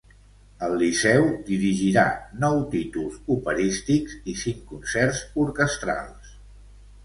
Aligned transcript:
Al 0.67 0.71
Liceu 0.83 1.25
dirigirà 1.49 2.05
nou 2.45 2.57
títols 2.73 3.21
operístics 3.37 4.19
i 4.33 4.37
cinc 4.47 4.67
concerts 4.75 5.23
orquestrals. 5.49 6.37